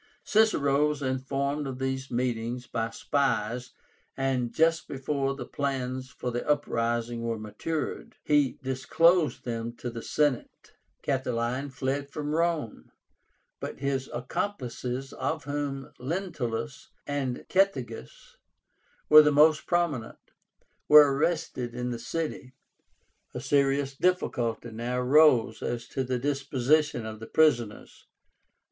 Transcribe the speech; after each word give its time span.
Cicero 0.23 0.87
was 0.87 1.03
informed 1.03 1.67
of 1.67 1.77
these 1.77 2.09
meetings 2.09 2.65
by 2.65 2.89
spies, 2.89 3.69
and 4.17 4.51
just 4.51 4.87
before 4.87 5.35
the 5.35 5.45
plans 5.45 6.09
for 6.09 6.31
the 6.31 6.43
uprising 6.49 7.21
were 7.21 7.37
matured, 7.37 8.15
he 8.23 8.57
disclosed 8.63 9.45
them 9.45 9.75
to 9.77 9.91
the 9.91 10.01
Senate. 10.01 10.71
Catiline 11.03 11.69
fled 11.69 12.09
from 12.09 12.33
Rome; 12.33 12.91
but 13.59 13.77
his 13.77 14.09
accomplices, 14.11 15.13
of 15.13 15.43
whom 15.43 15.91
Lentulus 15.99 16.89
and 17.05 17.45
Cethégus 17.47 18.37
were 19.07 19.21
the 19.21 19.31
most 19.31 19.67
prominent, 19.67 20.17
were 20.87 21.13
arrested 21.15 21.75
in 21.75 21.91
the 21.91 21.99
city. 21.99 22.55
A 23.35 23.39
serious 23.39 23.95
difficulty 23.95 24.71
now 24.71 24.97
arose 24.97 25.61
as 25.61 25.87
to 25.89 26.03
the 26.03 26.17
disposition 26.17 27.05
of 27.05 27.19
the 27.19 27.27
prisoners. 27.27 28.07